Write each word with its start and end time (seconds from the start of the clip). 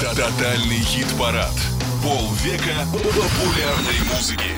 Тотальный 0.00 0.80
хит-парад. 0.80 1.52
Полвека 2.02 2.86
популярной 2.92 4.00
музыки. 4.14 4.56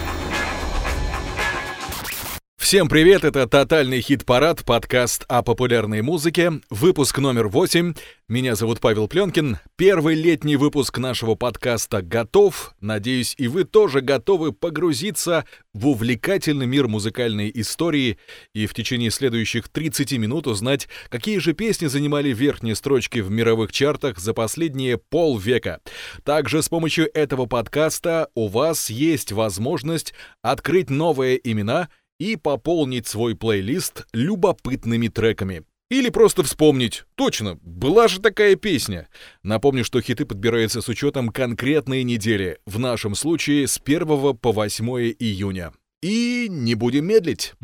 Всем 2.74 2.88
привет, 2.88 3.22
это 3.22 3.46
«Тотальный 3.46 4.00
хит-парад», 4.00 4.64
подкаст 4.64 5.24
о 5.28 5.44
популярной 5.44 6.02
музыке, 6.02 6.54
выпуск 6.70 7.18
номер 7.18 7.46
8. 7.46 7.94
Меня 8.26 8.56
зовут 8.56 8.80
Павел 8.80 9.06
Пленкин. 9.06 9.58
Первый 9.76 10.16
летний 10.16 10.56
выпуск 10.56 10.98
нашего 10.98 11.36
подкаста 11.36 12.02
готов. 12.02 12.74
Надеюсь, 12.80 13.36
и 13.38 13.46
вы 13.46 13.62
тоже 13.62 14.00
готовы 14.00 14.50
погрузиться 14.50 15.44
в 15.72 15.86
увлекательный 15.86 16.66
мир 16.66 16.88
музыкальной 16.88 17.48
истории 17.54 18.18
и 18.54 18.66
в 18.66 18.74
течение 18.74 19.12
следующих 19.12 19.68
30 19.68 20.14
минут 20.14 20.48
узнать, 20.48 20.88
какие 21.10 21.38
же 21.38 21.52
песни 21.52 21.86
занимали 21.86 22.30
верхние 22.30 22.74
строчки 22.74 23.20
в 23.20 23.30
мировых 23.30 23.70
чартах 23.70 24.18
за 24.18 24.34
последние 24.34 24.98
полвека. 24.98 25.78
Также 26.24 26.60
с 26.60 26.68
помощью 26.68 27.08
этого 27.16 27.46
подкаста 27.46 28.30
у 28.34 28.48
вас 28.48 28.90
есть 28.90 29.30
возможность 29.30 30.12
открыть 30.42 30.90
новые 30.90 31.38
имена— 31.48 31.88
и 32.18 32.36
пополнить 32.36 33.06
свой 33.06 33.34
плейлист 33.36 34.06
любопытными 34.12 35.08
треками. 35.08 35.64
Или 35.90 36.08
просто 36.08 36.42
вспомнить. 36.42 37.04
Точно, 37.14 37.58
была 37.62 38.08
же 38.08 38.20
такая 38.20 38.56
песня. 38.56 39.08
Напомню, 39.42 39.84
что 39.84 40.00
хиты 40.00 40.24
подбираются 40.24 40.80
с 40.80 40.88
учетом 40.88 41.28
конкретной 41.28 42.02
недели, 42.02 42.58
в 42.66 42.78
нашем 42.78 43.14
случае 43.14 43.68
с 43.68 43.80
1 43.84 44.36
по 44.38 44.52
8 44.52 44.86
июня. 45.18 45.72
И 46.02 46.48
не 46.50 46.74
будем 46.74 47.06
медлить. 47.06 47.54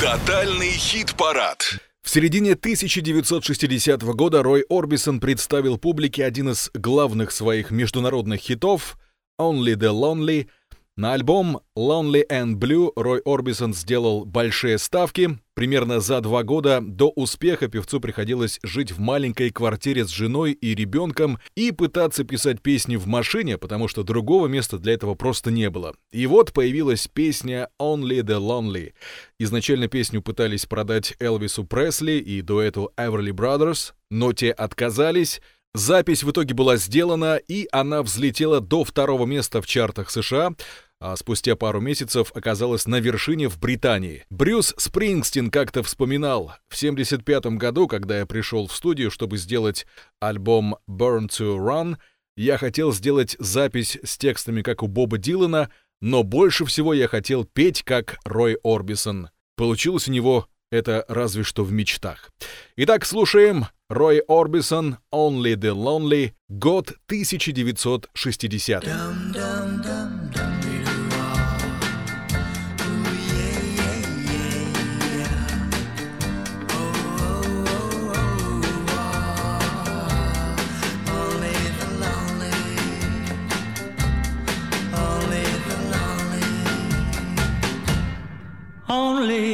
Тотальный 0.00 0.72
хит-парад. 0.72 1.78
В 2.02 2.10
середине 2.10 2.52
1960 2.52 4.02
года 4.02 4.42
Рой 4.42 4.64
Орбисон 4.68 5.20
представил 5.20 5.78
публике 5.78 6.24
один 6.24 6.50
из 6.50 6.70
главных 6.74 7.30
своих 7.30 7.70
международных 7.70 8.40
хитов 8.40 8.98
«Only 9.40 9.74
the 9.74 9.90
Lonely», 9.90 10.48
на 10.96 11.12
альбом 11.14 11.60
Lonely 11.76 12.22
and 12.30 12.54
Blue 12.54 12.92
Рой 12.94 13.20
Орбисон 13.24 13.74
сделал 13.74 14.24
большие 14.24 14.78
ставки. 14.78 15.38
Примерно 15.54 16.00
за 16.00 16.20
два 16.20 16.42
года 16.42 16.80
до 16.82 17.10
успеха 17.10 17.68
певцу 17.68 18.00
приходилось 18.00 18.58
жить 18.62 18.92
в 18.92 18.98
маленькой 18.98 19.50
квартире 19.50 20.04
с 20.04 20.08
женой 20.08 20.52
и 20.52 20.74
ребенком 20.74 21.38
и 21.56 21.70
пытаться 21.72 22.24
писать 22.24 22.60
песни 22.60 22.96
в 22.96 23.06
машине, 23.06 23.58
потому 23.58 23.88
что 23.88 24.02
другого 24.02 24.46
места 24.46 24.78
для 24.78 24.94
этого 24.94 25.14
просто 25.14 25.50
не 25.50 25.70
было. 25.70 25.94
И 26.12 26.26
вот 26.26 26.52
появилась 26.52 27.08
песня 27.08 27.68
Only 27.80 28.20
the 28.22 28.38
Lonely. 28.38 28.92
Изначально 29.38 29.88
песню 29.88 30.22
пытались 30.22 30.66
продать 30.66 31.14
Элвису 31.20 31.64
Пресли 31.64 32.12
и 32.12 32.40
дуэту 32.40 32.92
Everly 32.96 33.30
Brothers, 33.30 33.92
но 34.10 34.32
те 34.32 34.50
отказались, 34.50 35.40
Запись 35.74 36.22
в 36.22 36.30
итоге 36.30 36.54
была 36.54 36.76
сделана, 36.76 37.36
и 37.36 37.66
она 37.72 38.04
взлетела 38.04 38.60
до 38.60 38.84
второго 38.84 39.26
места 39.26 39.60
в 39.60 39.66
чартах 39.66 40.08
США, 40.08 40.54
а 41.00 41.16
спустя 41.16 41.56
пару 41.56 41.80
месяцев 41.80 42.30
оказалась 42.32 42.86
на 42.86 43.00
вершине 43.00 43.48
в 43.48 43.58
Британии. 43.58 44.24
Брюс 44.30 44.72
Спрингстин 44.76 45.50
как-то 45.50 45.82
вспоминал, 45.82 46.52
в 46.68 46.76
75 46.76 47.46
году, 47.58 47.88
когда 47.88 48.18
я 48.18 48.26
пришел 48.26 48.68
в 48.68 48.72
студию, 48.72 49.10
чтобы 49.10 49.36
сделать 49.36 49.84
альбом 50.20 50.76
Burn 50.88 51.28
to 51.28 51.58
Run, 51.58 51.96
я 52.36 52.56
хотел 52.56 52.92
сделать 52.92 53.34
запись 53.40 53.98
с 54.04 54.16
текстами, 54.16 54.62
как 54.62 54.84
у 54.84 54.86
Боба 54.86 55.18
Дилана, 55.18 55.70
но 56.00 56.22
больше 56.22 56.64
всего 56.66 56.94
я 56.94 57.08
хотел 57.08 57.44
петь, 57.44 57.82
как 57.82 58.18
Рой 58.24 58.58
Орбисон. 58.62 59.28
Получилось 59.56 60.06
у 60.06 60.12
него 60.12 60.46
это 60.74 61.04
разве 61.08 61.44
что 61.44 61.62
в 61.62 61.72
мечтах. 61.72 62.30
Итак, 62.76 63.06
слушаем 63.06 63.66
Рой 63.88 64.18
Орбисон 64.26 64.98
«Only 65.12 65.54
the 65.54 65.72
Lonely», 65.72 66.32
год 66.48 66.88
1960. 67.06 68.84
Only 88.86 89.53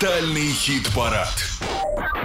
Тотальный 0.00 0.50
хит-парад. 0.50 1.28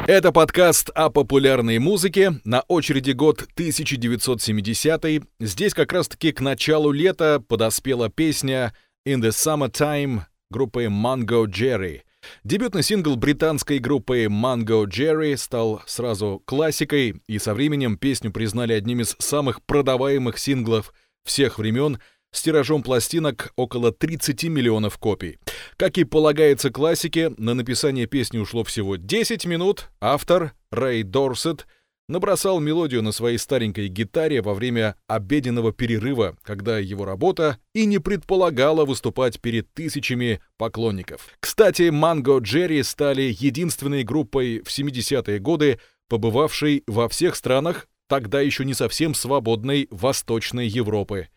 Это 0.07 0.31
подкаст 0.31 0.89
о 0.95 1.11
популярной 1.11 1.77
музыке. 1.77 2.33
На 2.43 2.61
очереди 2.61 3.11
год 3.11 3.43
1970. 3.53 5.23
Здесь 5.39 5.73
как 5.75 5.93
раз-таки 5.93 6.31
к 6.31 6.41
началу 6.41 6.91
лета 6.91 7.43
подоспела 7.47 8.09
песня 8.09 8.73
«In 9.07 9.21
the 9.21 9.29
Summertime» 9.29 10.21
группы 10.49 10.85
Mango 10.85 11.45
Jerry. 11.45 12.01
Дебютный 12.43 12.81
сингл 12.81 13.15
британской 13.17 13.77
группы 13.77 14.23
Mango 14.23 14.85
Jerry 14.85 15.37
стал 15.37 15.83
сразу 15.85 16.41
классикой, 16.45 17.21
и 17.27 17.37
со 17.37 17.53
временем 17.53 17.97
песню 17.97 18.31
признали 18.31 18.73
одним 18.73 19.01
из 19.01 19.15
самых 19.19 19.63
продаваемых 19.63 20.39
синглов 20.39 20.91
всех 21.23 21.59
времен 21.59 21.99
с 22.31 22.41
тиражом 22.41 22.83
пластинок 22.83 23.51
около 23.55 23.91
30 23.91 24.43
миллионов 24.45 24.97
копий. 24.97 25.37
Как 25.77 25.97
и 25.97 26.03
полагается 26.03 26.69
классике, 26.69 27.33
на 27.37 27.53
написание 27.53 28.05
песни 28.05 28.37
ушло 28.37 28.63
всего 28.63 28.95
10 28.95 29.45
минут. 29.45 29.89
Автор 29.99 30.53
Рэй 30.71 31.03
Дорсет 31.03 31.65
набросал 32.09 32.59
мелодию 32.59 33.01
на 33.03 33.11
своей 33.11 33.37
старенькой 33.37 33.87
гитаре 33.87 34.41
во 34.41 34.53
время 34.53 34.95
обеденного 35.07 35.71
перерыва, 35.71 36.35
когда 36.41 36.79
его 36.79 37.05
работа 37.05 37.59
и 37.73 37.85
не 37.85 37.99
предполагала 37.99 38.83
выступать 38.83 39.39
перед 39.39 39.71
тысячами 39.73 40.41
поклонников. 40.57 41.27
Кстати, 41.39 41.89
Манго 41.89 42.39
Джерри 42.39 42.83
стали 42.83 43.35
единственной 43.39 44.03
группой 44.03 44.59
в 44.59 44.67
70-е 44.67 45.39
годы, 45.39 45.79
побывавшей 46.09 46.83
во 46.87 47.07
всех 47.07 47.35
странах, 47.35 47.87
тогда 48.07 48.41
еще 48.41 48.65
не 48.65 48.73
совсем 48.73 49.13
свободной 49.13 49.87
Восточной 49.91 50.67
Европы. 50.67 51.27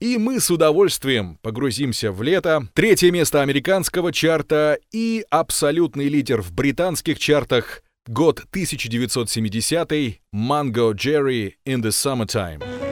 И 0.00 0.18
мы 0.18 0.40
с 0.40 0.50
удовольствием 0.50 1.38
погрузимся 1.42 2.12
в 2.12 2.22
лето. 2.22 2.68
Третье 2.74 3.10
место 3.10 3.42
американского 3.42 4.12
чарта 4.12 4.78
и 4.92 5.24
абсолютный 5.30 6.08
лидер 6.08 6.42
в 6.42 6.52
британских 6.52 7.18
чартах 7.18 7.82
Год 8.06 8.40
1970 8.50 10.20
Mango 10.32 10.92
Jerry 10.92 11.54
in 11.66 11.82
the 11.82 11.90
Summertime. 11.90 12.85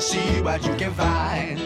See 0.00 0.40
what 0.40 0.64
you 0.64 0.74
can 0.76 0.94
find. 0.94 1.60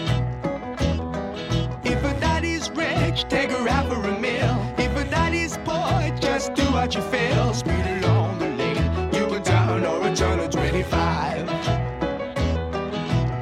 If 1.84 2.02
a 2.02 2.18
daddy's 2.18 2.68
rich, 2.70 3.24
take 3.28 3.50
her 3.50 3.68
out 3.68 3.88
for 3.88 4.02
a 4.08 4.18
meal. 4.18 4.74
If 4.76 4.96
a 4.96 5.04
daddy's 5.08 5.56
poor, 5.64 6.10
just 6.20 6.54
do 6.54 6.64
what 6.72 6.94
you 6.96 7.02
feel. 7.02 7.54
Speed 7.54 7.86
along 7.86 8.40
the 8.40 8.48
lane, 8.48 9.14
you 9.14 9.26
can 9.28 9.42
turn 9.44 9.84
or 9.84 10.06
a 10.08 10.16
turn 10.16 10.40
of 10.40 10.50
25. 10.50 11.48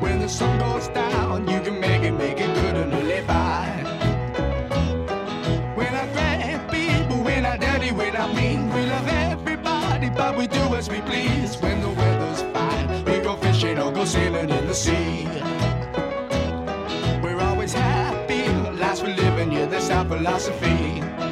When 0.03 0.21
the 0.21 0.29
sun 0.29 0.59
goes 0.59 0.89
down, 0.89 1.49
you 1.49 1.61
can 1.61 1.81
make 1.81 2.03
it, 2.03 2.13
make 2.13 2.39
it 2.39 2.55
good 2.55 2.77
and 2.77 2.93
live 2.93 3.27
by. 3.27 3.69
When 5.75 5.95
I 5.95 6.07
grab 6.13 6.71
people, 6.71 7.25
when 7.25 7.47
I 7.47 7.57
dirty, 7.57 7.93
when 7.93 8.15
I 8.15 8.31
mean, 8.35 8.69
we 8.75 8.85
love 8.85 9.09
everybody, 9.09 10.11
but 10.11 10.37
we 10.37 10.47
do 10.47 10.75
as 10.75 10.91
we 10.91 11.01
please. 11.01 11.57
When 11.63 11.81
the 11.81 12.12
go 14.03 14.07
sailing 14.07 14.51
in 14.51 14.67
the 14.67 14.75
sea. 14.75 15.27
We're 17.23 17.41
always 17.41 17.73
happy, 17.73 18.49
lives 18.81 19.01
we 19.01 19.15
live 19.15 19.39
in, 19.39 19.53
yeah, 19.53 19.67
that's 19.67 19.91
our 19.91 20.05
philosophy. 20.05 21.32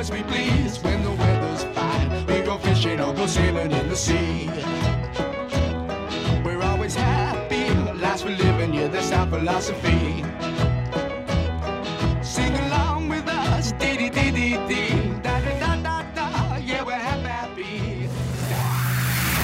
As 0.00 0.10
we 0.10 0.22
please. 0.22 0.82
When 0.82 1.02
the 1.02 1.12
weather's 1.12 1.64
fine, 1.76 2.26
we 2.26 2.40
go 2.40 2.56
fishing 2.56 3.00
or 3.00 3.12
go 3.12 3.26
sailing 3.26 3.70
in 3.70 3.88
the 3.88 3.96
sea. 3.96 4.48
We're 6.42 6.62
always 6.62 6.94
happy, 6.94 7.68
lives 8.00 8.24
we 8.24 8.34
live 8.34 8.60
in, 8.60 8.72
yeah, 8.72 8.88
that's 8.88 9.12
our 9.12 9.26
philosophy. 9.26 10.29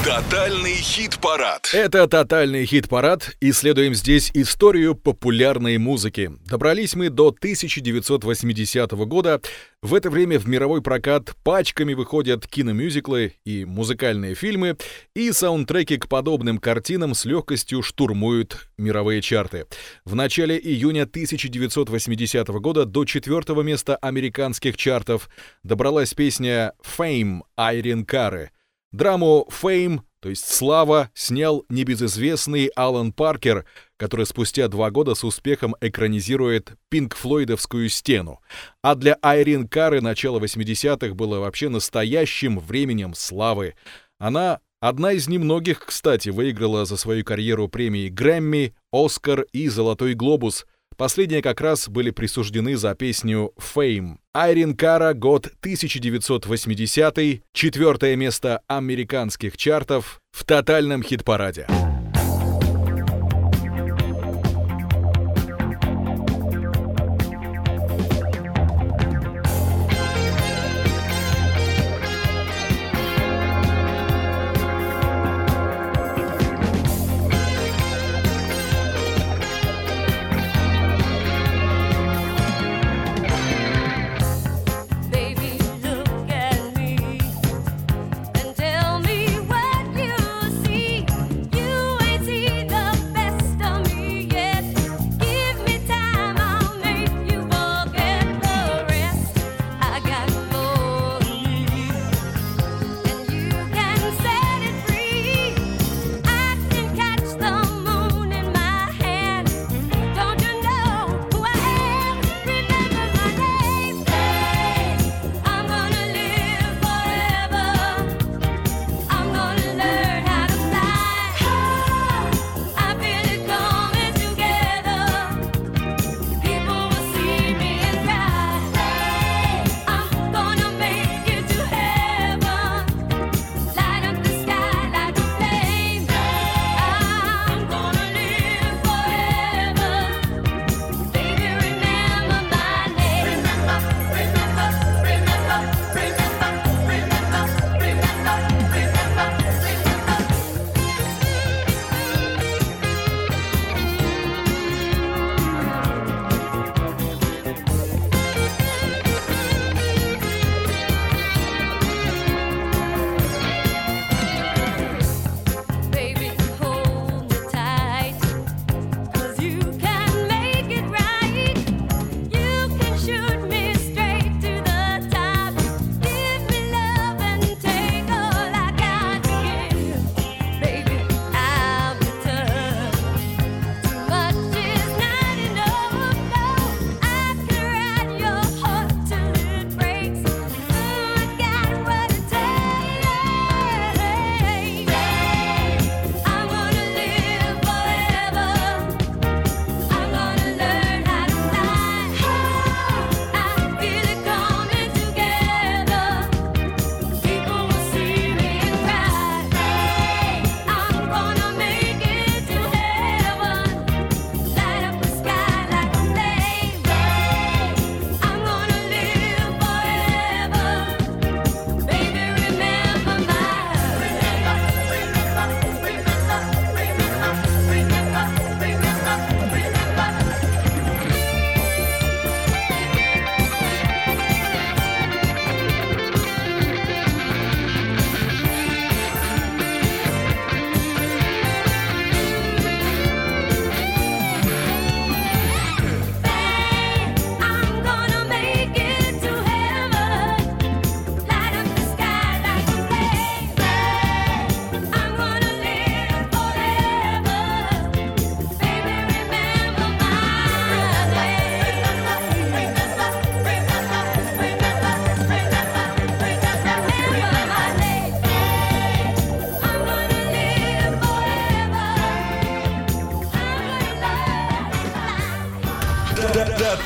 Тотальный 0.07 0.75
хит-парад. 0.75 1.69
Это 1.73 2.07
тотальный 2.07 2.65
хит-парад. 2.65 3.35
Исследуем 3.41 3.93
здесь 3.93 4.31
историю 4.33 4.95
популярной 4.95 5.77
музыки. 5.77 6.31
Добрались 6.45 6.95
мы 6.95 7.09
до 7.09 7.27
1980 7.27 8.91
года. 9.05 9.41
В 9.81 9.93
это 9.93 10.09
время 10.09 10.39
в 10.39 10.47
мировой 10.47 10.81
прокат 10.81 11.35
пачками 11.43 11.93
выходят 11.93 12.47
киномюзиклы 12.47 13.33
и 13.43 13.65
музыкальные 13.65 14.33
фильмы, 14.35 14.77
и 15.13 15.33
саундтреки 15.33 15.97
к 15.97 16.07
подобным 16.07 16.57
картинам 16.57 17.13
с 17.13 17.25
легкостью 17.25 17.81
штурмуют 17.81 18.69
мировые 18.77 19.21
чарты. 19.21 19.65
В 20.05 20.15
начале 20.15 20.57
июня 20.57 21.03
1980 21.03 22.47
года 22.47 22.85
до 22.85 23.03
четвертого 23.03 23.61
места 23.61 23.97
американских 23.97 24.77
чартов 24.77 25.27
добралась 25.63 26.13
песня 26.13 26.71
«Fame» 26.97 27.41
Айрин 27.57 28.05
Кары. 28.05 28.51
Драму 28.91 29.47
«Fame», 29.51 30.01
то 30.21 30.29
есть 30.29 30.45
«Слава», 30.45 31.11
снял 31.13 31.65
небезызвестный 31.69 32.67
Алан 32.75 33.11
Паркер, 33.11 33.65
который 33.97 34.25
спустя 34.25 34.67
два 34.69 34.91
года 34.91 35.13
с 35.13 35.23
успехом 35.23 35.75
экранизирует 35.81 36.73
пинк-флойдовскую 36.89 37.89
стену. 37.89 38.39
А 38.81 38.95
для 38.95 39.17
Айрин 39.21 39.67
Кары 39.67 40.01
начало 40.01 40.39
80-х 40.39 41.13
было 41.15 41.39
вообще 41.39 41.67
настоящим 41.69 42.59
временем 42.59 43.13
славы. 43.13 43.75
Она 44.19 44.61
одна 44.79 45.11
из 45.11 45.27
немногих, 45.27 45.85
кстати, 45.85 46.29
выиграла 46.29 46.85
за 46.85 46.95
свою 46.95 47.25
карьеру 47.25 47.67
премии 47.67 48.07
Грэмми, 48.07 48.73
Оскар 48.91 49.41
и 49.51 49.67
Золотой 49.67 50.13
глобус— 50.13 50.65
Последние 50.97 51.43
как 51.43 51.61
раз 51.61 51.87
были 51.87 52.09
присуждены 52.09 52.75
за 52.75 52.95
песню 52.95 53.53
«Fame». 53.59 54.17
Айрин 54.33 54.75
Кара, 54.75 55.13
год 55.13 55.45
1980 55.45 57.43
четвертое 57.53 58.15
место 58.15 58.61
американских 58.65 59.57
чартов 59.57 60.21
в 60.31 60.43
тотальном 60.43 61.03
хит-параде. 61.03 61.67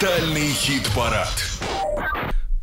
Тотальный 0.01 0.47
хит-парад. 0.47 1.29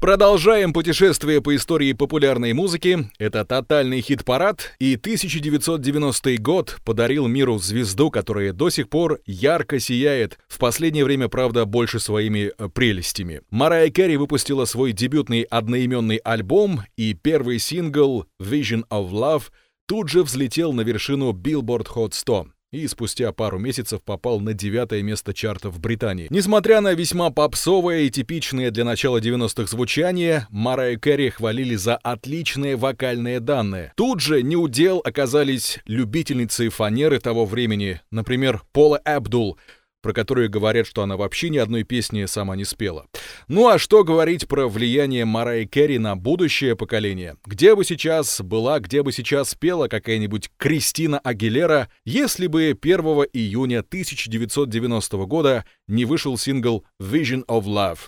Продолжаем 0.01 0.73
путешествие 0.73 1.41
по 1.41 1.55
истории 1.55 1.93
популярной 1.93 2.53
музыки. 2.53 3.09
Это 3.21 3.45
тотальный 3.45 4.01
хит-парад, 4.01 4.75
и 4.81 4.97
1990 4.97 6.37
год 6.39 6.79
подарил 6.85 7.29
миру 7.29 7.59
звезду, 7.59 8.11
которая 8.11 8.53
до 8.53 8.71
сих 8.71 8.89
пор 8.89 9.21
ярко 9.25 9.79
сияет, 9.79 10.37
в 10.49 10.59
последнее 10.59 11.05
время, 11.05 11.29
правда, 11.29 11.65
больше 11.65 12.01
своими 12.01 12.51
э, 12.59 12.69
прелестями. 12.71 13.43
Марайя 13.51 13.89
Керри 13.91 14.17
выпустила 14.17 14.65
свой 14.65 14.91
дебютный 14.91 15.43
одноименный 15.43 16.17
альбом, 16.17 16.81
и 16.97 17.15
первый 17.15 17.61
сингл 17.61 18.27
«Vision 18.43 18.83
of 18.91 19.13
Love» 19.13 19.45
тут 19.87 20.09
же 20.09 20.25
взлетел 20.25 20.73
на 20.73 20.81
вершину 20.81 21.31
Billboard 21.31 21.87
Hot 21.95 22.15
100 22.15 22.49
и 22.71 22.87
спустя 22.87 23.33
пару 23.33 23.59
месяцев 23.59 24.03
попал 24.03 24.41
на 24.41 24.53
девятое 24.53 25.03
место 25.03 25.33
чарта 25.33 25.71
в 25.71 25.81
Британии. 25.81 26.27
Несмотря 26.31 26.81
на 26.81 26.93
весьма 26.93 27.31
попсовое 27.31 28.01
и 28.01 28.11
типичное 28.11 28.71
для 28.71 28.85
начала 28.85 29.21
90-х 29.21 29.67
звучание, 29.67 30.47
Марайю 30.51 31.01
Керри 31.01 31.31
хвалили 31.31 31.77
за 31.77 31.97
отличные 31.97 32.77
вокальные 32.77 33.41
данные. 33.41 33.93
Тут 33.97 34.21
же 34.21 34.43
неудел 34.43 35.01
оказались 35.03 35.79
любительницы 35.87 36.69
фанеры 36.69 37.21
того 37.21 37.47
времени, 37.47 38.01
например, 38.11 38.63
Пола 38.73 38.99
Абдул, 38.99 39.59
про 40.03 40.13
которую 40.13 40.51
говорят, 40.51 40.87
что 40.87 41.03
она 41.03 41.17
вообще 41.17 41.49
ни 41.49 41.59
одной 41.59 41.83
песни 41.83 42.25
сама 42.27 42.57
не 42.57 42.65
спела. 42.65 43.07
Ну 43.49 43.69
а 43.69 43.79
что 43.79 44.05
говорить 44.05 44.49
про 44.49 44.69
влияние 44.69 45.25
Марайи 45.25 45.65
Керри 45.65 45.99
на 45.99 46.17
будущее 46.17 46.77
поколение? 46.77 47.37
Где 47.45 47.75
бы 47.75 47.85
сейчас 47.85 48.41
была, 48.41 48.79
где 48.81 49.03
бы 49.03 49.13
сейчас 49.13 49.55
пела 49.55 49.89
какая-нибудь 49.89 50.51
Кристина 50.57 51.19
Агилера, 51.19 51.89
если 52.05 52.47
бы 52.47 52.77
1 52.81 53.01
июня 53.33 53.81
1990 53.81 55.17
года 55.27 55.65
не 55.87 56.05
вышел 56.05 56.39
сингл 56.39 56.85
Vision 57.01 57.45
of 57.47 57.65
Love? 57.65 57.99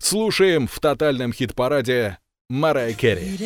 Слушаем 0.00 0.68
в 0.68 0.78
тотальном 0.78 1.32
хит-параде 1.32 2.18
Марайя 2.48 2.94
Керри. 2.94 3.36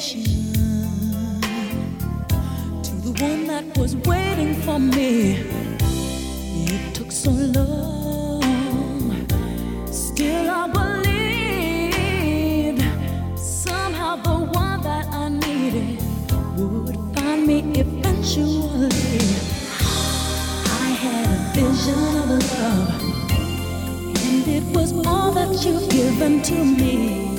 To 0.00 0.16
the 3.04 3.12
one 3.22 3.46
that 3.46 3.76
was 3.76 3.94
waiting 3.96 4.54
for 4.62 4.78
me. 4.78 5.44
It 6.64 6.94
took 6.94 7.12
so 7.12 7.30
long, 7.30 9.26
still 9.92 10.50
I 10.50 10.68
believed 11.92 12.82
somehow 13.38 14.16
the 14.16 14.38
one 14.38 14.80
that 14.84 15.06
I 15.12 15.28
needed 15.28 16.00
would 16.56 16.96
find 17.14 17.46
me 17.46 17.58
eventually. 17.78 18.88
I 20.64 20.96
had 21.04 21.26
a 21.28 21.38
vision 21.52 22.16
of 22.22 22.28
love, 22.54 22.90
and 24.24 24.48
it 24.48 24.64
was 24.74 24.92
all 25.06 25.30
that 25.32 25.62
you've 25.62 25.90
given 25.90 26.40
to 26.40 26.64
me. 26.64 27.29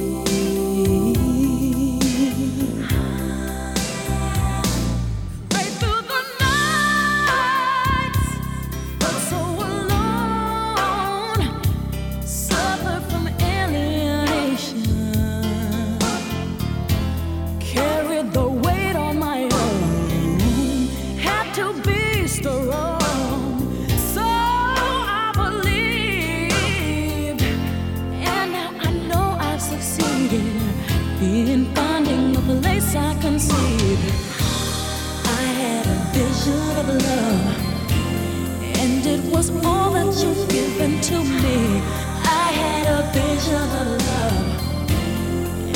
It 39.14 39.22
was 39.34 39.50
all 39.66 39.92
that 39.92 40.06
you've 40.24 40.48
given 40.50 41.02
to 41.02 41.18
me. 41.20 41.82
I 42.24 42.48
had 42.62 42.84
a 42.98 43.02
vision 43.12 43.68
of 43.82 43.88
love 44.08 44.48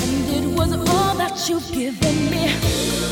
and 0.03 0.23
it 0.37 0.57
was 0.57 0.71
all 0.89 1.15
that 1.15 1.49
you've 1.49 1.69
given 1.71 2.29
me. 2.31 3.04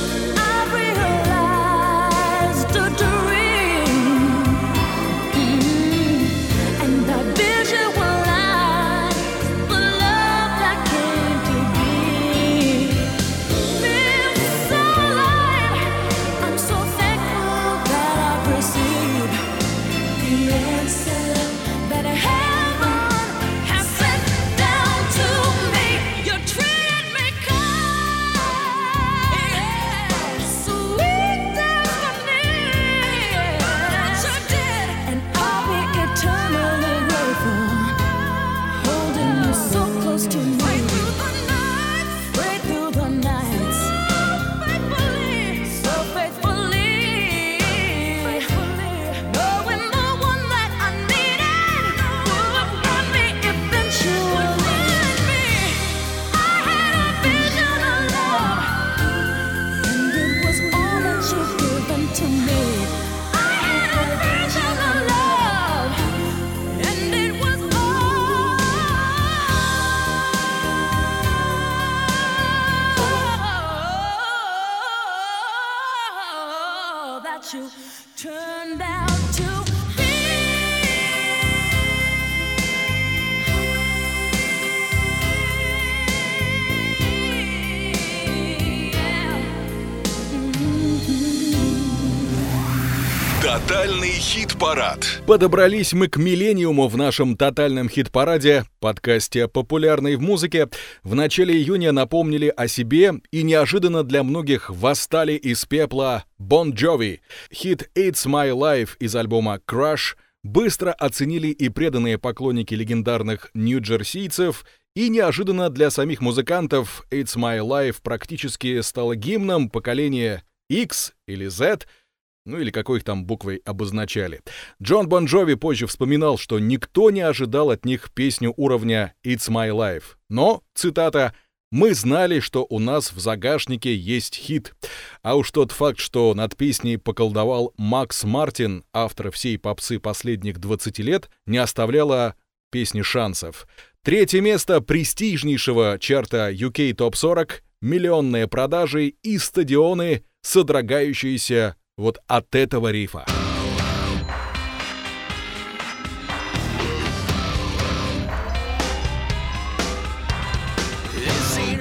Тотальный 93.43 94.13
хит-парад. 94.13 95.21
Подобрались 95.27 95.91
мы 95.91 96.07
к 96.07 96.15
миллениуму 96.15 96.87
в 96.87 96.95
нашем 96.95 97.35
тотальном 97.35 97.89
хит-параде, 97.89 98.63
подкасте 98.79 99.49
популярной 99.49 100.15
в 100.15 100.21
музыке. 100.21 100.69
В 101.03 101.13
начале 101.13 101.53
июня 101.53 101.91
напомнили 101.91 102.47
о 102.55 102.69
себе 102.69 103.15
и 103.31 103.43
неожиданно 103.43 104.05
для 104.05 104.23
многих 104.23 104.69
восстали 104.69 105.33
из 105.33 105.65
пепла 105.65 106.23
Bon 106.39 106.71
Jovi. 106.71 107.19
Хит 107.53 107.89
«It's 107.95 108.25
My 108.25 108.51
Life» 108.51 108.91
из 108.99 109.13
альбома 109.13 109.59
«Crush» 109.67 110.15
быстро 110.43 110.93
оценили 110.93 111.47
и 111.47 111.67
преданные 111.67 112.17
поклонники 112.17 112.73
легендарных 112.73 113.49
нью-джерсийцев, 113.53 114.63
и 114.95 115.09
неожиданно 115.09 115.69
для 115.69 115.89
самих 115.89 116.21
музыкантов 116.21 117.05
«It's 117.11 117.35
My 117.35 117.59
Life» 117.59 117.97
практически 118.01 118.79
стало 118.79 119.17
гимном 119.17 119.69
поколения 119.69 120.45
X 120.69 121.13
или 121.27 121.47
Z— 121.47 121.79
ну 122.45 122.59
или 122.59 122.71
какой 122.71 122.99
их 122.99 123.05
там 123.05 123.25
буквой 123.25 123.61
обозначали. 123.63 124.41
Джон 124.81 125.07
Бон 125.07 125.25
Джови 125.25 125.55
позже 125.55 125.87
вспоминал, 125.87 126.37
что 126.37 126.59
никто 126.59 127.09
не 127.09 127.21
ожидал 127.21 127.69
от 127.69 127.85
них 127.85 128.11
песню 128.11 128.53
уровня 128.57 129.13
«It's 129.23 129.49
My 129.49 129.69
Life». 129.69 130.15
Но, 130.29 130.61
цитата, 130.73 131.33
«Мы 131.71 131.93
знали, 131.93 132.39
что 132.39 132.67
у 132.69 132.79
нас 132.79 133.13
в 133.13 133.19
загашнике 133.19 133.95
есть 133.95 134.35
хит». 134.35 134.73
А 135.21 135.35
уж 135.35 135.51
тот 135.51 135.71
факт, 135.71 135.99
что 135.99 136.33
над 136.33 136.57
песней 136.57 136.97
поколдовал 136.97 137.73
Макс 137.77 138.25
Мартин, 138.25 138.83
автор 138.93 139.31
всей 139.31 139.57
попсы 139.57 139.97
последних 139.97 140.59
20 140.59 140.99
лет, 140.99 141.29
не 141.45 141.57
оставляло 141.57 142.35
песни 142.71 143.03
шансов. 143.03 143.67
Третье 144.03 144.41
место 144.41 144.81
престижнейшего 144.81 145.97
чарта 145.97 146.51
UK 146.51 146.91
Top 146.93 147.15
40, 147.15 147.63
миллионные 147.81 148.47
продажи 148.49 149.07
и 149.07 149.37
стадионы, 149.37 150.25
содрогающиеся 150.41 151.77
вот 151.97 152.19
от 152.27 152.55
этого 152.55 152.91
рифа. 152.91 153.25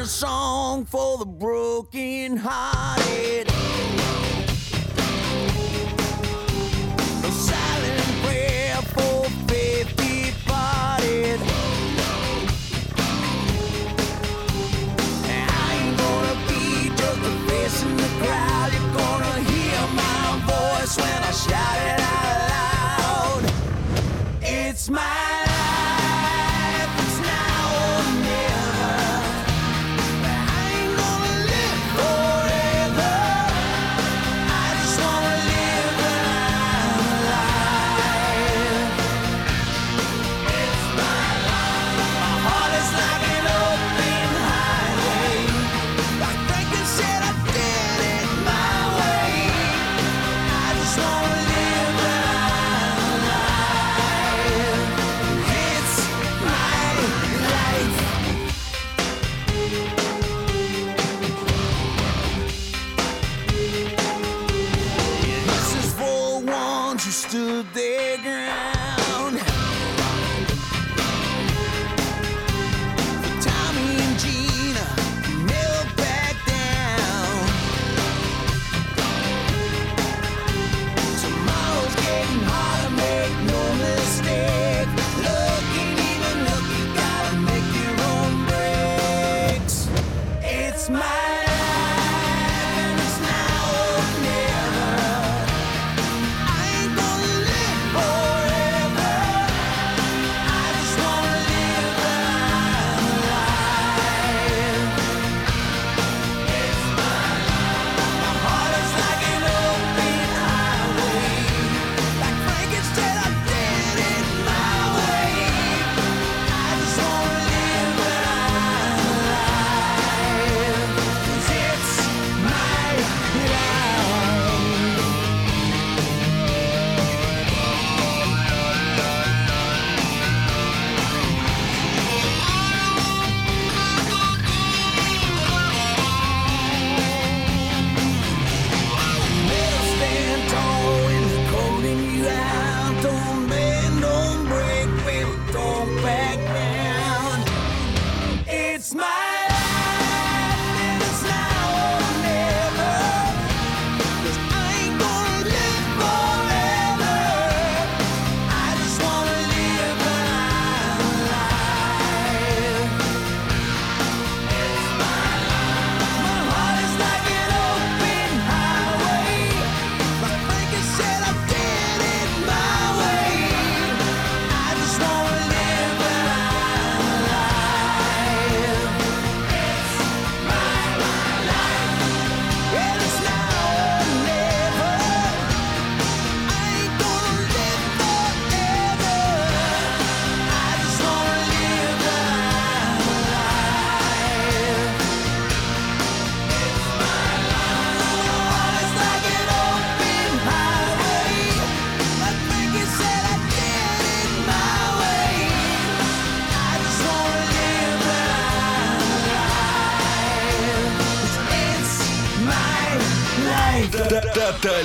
song 0.04 0.84
for 0.84 1.16
the 1.16 1.24
broken 1.24 2.36
hearted 2.36 3.41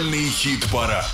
музыкальный 0.08 0.30
хит-парад. 0.30 1.06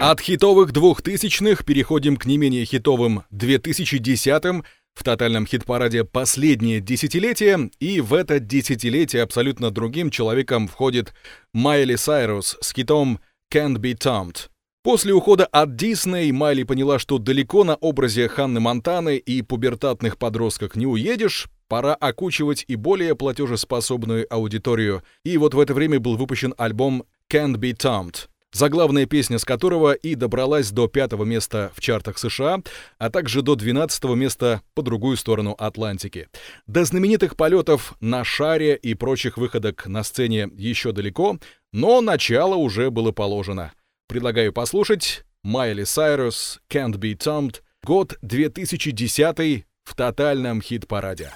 От 0.00 0.20
хитовых 0.20 0.72
двухтысячных 0.72 1.64
переходим 1.64 2.16
к 2.16 2.26
не 2.26 2.38
менее 2.38 2.64
хитовым 2.64 3.24
2010-м, 3.32 4.64
в 4.94 5.04
тотальном 5.04 5.46
хит-параде 5.46 6.04
«Последнее 6.04 6.80
десятилетие», 6.80 7.70
и 7.78 8.00
в 8.00 8.14
это 8.14 8.40
десятилетие 8.40 9.22
абсолютно 9.22 9.70
другим 9.70 10.10
человеком 10.10 10.68
входит 10.68 11.12
Майли 11.52 11.96
Сайрус 11.96 12.56
с 12.60 12.72
хитом 12.72 13.20
«Can't 13.52 13.76
Be 13.76 13.94
Tamed. 13.94 14.48
После 14.82 15.12
ухода 15.12 15.44
от 15.44 15.76
Дисней 15.76 16.32
Майли 16.32 16.62
поняла, 16.62 16.98
что 16.98 17.18
далеко 17.18 17.64
на 17.64 17.74
образе 17.76 18.28
Ханны 18.28 18.60
Монтаны 18.60 19.18
и 19.18 19.42
пубертатных 19.42 20.16
подростках 20.16 20.76
не 20.76 20.86
уедешь, 20.86 21.48
пора 21.68 21.94
окучивать 21.94 22.64
и 22.68 22.76
более 22.76 23.14
платежеспособную 23.14 24.26
аудиторию. 24.30 25.02
И 25.24 25.36
вот 25.36 25.52
в 25.54 25.60
это 25.60 25.74
время 25.74 26.00
был 26.00 26.16
выпущен 26.16 26.54
альбом 26.56 27.04
Can't 27.30 27.56
Be 27.56 27.76
Thumped, 27.76 28.28
заглавная 28.52 29.04
песня 29.04 29.38
с 29.38 29.44
которого 29.44 29.92
и 29.92 30.14
добралась 30.14 30.70
до 30.70 30.88
пятого 30.88 31.24
места 31.24 31.70
в 31.74 31.80
чартах 31.82 32.16
США, 32.16 32.60
а 32.96 33.10
также 33.10 33.42
до 33.42 33.54
12 33.54 34.04
места 34.16 34.62
по 34.74 34.82
другую 34.82 35.18
сторону 35.18 35.54
Атлантики. 35.58 36.28
До 36.66 36.86
знаменитых 36.86 37.36
полетов 37.36 37.92
на 38.00 38.24
шаре 38.24 38.76
и 38.76 38.94
прочих 38.94 39.36
выходок 39.36 39.86
на 39.86 40.04
сцене 40.04 40.48
еще 40.54 40.92
далеко, 40.92 41.38
но 41.70 42.00
начало 42.00 42.54
уже 42.54 42.90
было 42.90 43.12
положено. 43.12 43.72
Предлагаю 44.08 44.54
послушать 44.54 45.24
Майли 45.42 45.84
Сайрус 45.84 46.60
«Can't 46.70 46.94
Be 46.94 47.14
Thumped», 47.14 47.56
год 47.84 48.16
2010 48.22 49.66
в 49.84 49.94
тотальном 49.94 50.62
хит-параде. 50.62 51.32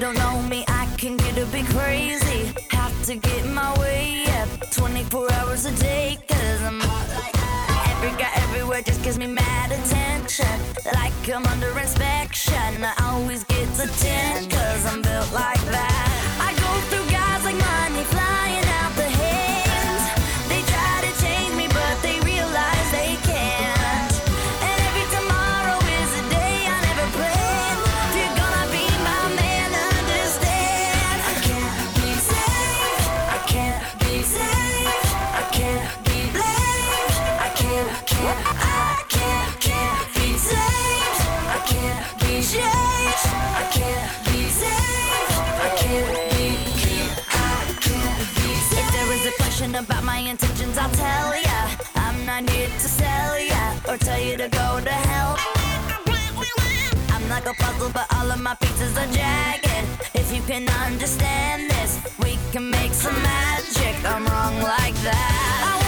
don't 0.00 0.16
know 0.16 0.40
me, 0.42 0.64
I 0.68 0.86
can 0.96 1.16
get 1.16 1.38
a 1.38 1.46
bit 1.46 1.66
crazy. 1.66 2.52
Have 2.70 2.94
to 3.06 3.16
get 3.16 3.46
my 3.46 3.76
way 3.80 4.26
up 4.40 4.70
24 4.70 5.32
hours 5.32 5.64
a 5.64 5.72
day, 5.76 6.18
cause 6.28 6.62
I'm 6.62 6.80
hot 6.80 7.08
like 7.20 7.32
that. 7.32 7.94
Every 7.96 8.16
guy 8.16 8.30
everywhere 8.44 8.82
just 8.82 9.02
gives 9.02 9.18
me 9.18 9.26
mad 9.26 9.72
attention. 9.72 10.60
Like 10.94 11.12
I'm 11.28 11.44
under 11.46 11.76
inspection, 11.78 12.84
I 12.84 12.94
always 13.12 13.42
get 13.44 13.66
the 13.74 13.86
10, 13.86 14.50
cause 14.50 14.86
I'm 14.86 15.02
built 15.02 15.32
like 15.32 15.62
that. 15.66 16.07
Question 49.58 49.74
about 49.74 50.04
my 50.04 50.18
intentions, 50.18 50.78
I'll 50.78 50.88
tell 50.90 51.34
ya. 51.34 51.68
I'm 51.96 52.24
not 52.24 52.48
here 52.48 52.68
to 52.68 52.88
sell 52.88 53.40
ya 53.40 53.74
or 53.88 53.96
tell 53.96 54.20
you 54.20 54.36
to 54.36 54.48
go 54.48 54.80
to 54.80 54.90
hell. 54.90 55.36
I'm 57.10 57.28
like 57.28 57.46
a 57.46 57.54
puzzle, 57.54 57.90
but 57.92 58.06
all 58.14 58.30
of 58.30 58.40
my 58.40 58.54
pieces 58.54 58.96
are 58.96 59.10
jagged. 59.10 59.66
If 60.14 60.32
you 60.32 60.42
can 60.42 60.68
understand 60.86 61.72
this, 61.72 61.98
we 62.20 62.38
can 62.52 62.70
make 62.70 62.92
some 62.92 63.20
magic. 63.20 63.96
I'm 64.04 64.24
wrong 64.26 64.62
like 64.62 64.94
that. 65.02 65.87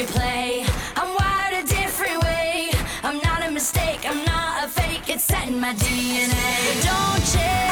You 0.00 0.06
play. 0.06 0.64
I'm 0.96 1.14
wired 1.14 1.62
a 1.62 1.66
different 1.66 2.22
way. 2.22 2.70
I'm 3.02 3.18
not 3.18 3.46
a 3.46 3.50
mistake. 3.50 4.00
I'm 4.08 4.24
not 4.24 4.64
a 4.64 4.68
fake. 4.68 5.08
It's 5.08 5.24
set 5.24 5.48
in 5.48 5.60
my 5.60 5.74
DNA. 5.74 6.82
Don't 6.82 7.24
change 7.32 7.69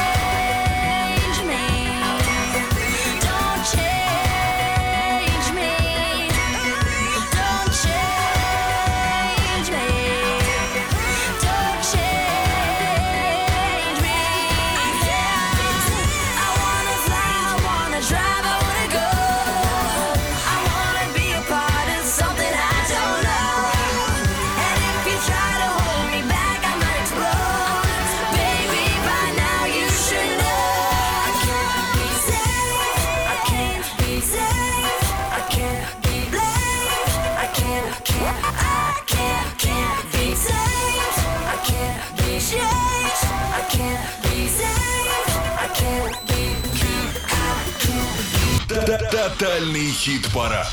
Тотальный 48.89 49.91
хит-парад. 49.91 50.65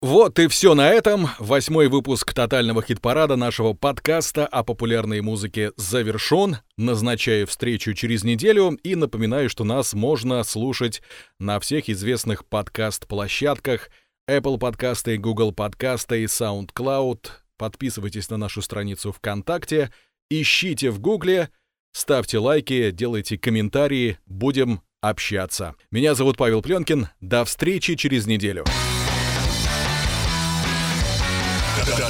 Вот 0.00 0.38
и 0.38 0.46
все 0.46 0.76
на 0.76 0.88
этом. 0.88 1.30
Восьмой 1.40 1.88
выпуск 1.88 2.32
тотального 2.32 2.80
хит-парада 2.80 3.34
нашего 3.34 3.72
подкаста 3.72 4.46
о 4.46 4.62
популярной 4.62 5.20
музыке 5.20 5.72
завершен. 5.76 6.58
Назначаю 6.76 7.48
встречу 7.48 7.94
через 7.94 8.22
неделю 8.22 8.78
и 8.84 8.94
напоминаю, 8.94 9.50
что 9.50 9.64
нас 9.64 9.94
можно 9.94 10.44
слушать 10.44 11.02
на 11.40 11.58
всех 11.58 11.90
известных 11.90 12.46
подкаст-площадках 12.46 13.90
Apple 14.30 14.58
подкасты, 14.58 15.16
Google 15.16 15.50
подкасты 15.50 16.22
и 16.22 16.26
SoundCloud. 16.26 17.30
Подписывайтесь 17.58 18.30
на 18.30 18.36
нашу 18.36 18.62
страницу 18.62 19.10
ВКонтакте, 19.10 19.92
ищите 20.30 20.92
в 20.92 21.00
Гугле, 21.00 21.50
ставьте 21.90 22.38
лайки, 22.38 22.92
делайте 22.92 23.38
комментарии, 23.38 24.18
будем 24.26 24.82
общаться. 25.02 25.74
Меня 25.90 26.14
зовут 26.14 26.38
Павел 26.38 26.62
Пленкин. 26.62 27.08
До 27.20 27.44
встречи 27.44 27.96
через 27.96 28.26
неделю. 28.26 28.64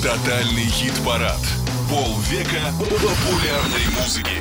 Тотальный 0.03 0.67
хит-парад. 0.67 1.41
Полвека 1.91 2.73
популярной 2.79 3.87
музыки. 3.99 4.37